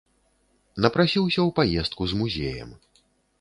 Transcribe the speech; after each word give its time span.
Напрасіўся 0.85 1.41
ў 1.43 1.49
паездку 1.59 2.01
з 2.15 2.19
музеем. 2.23 2.69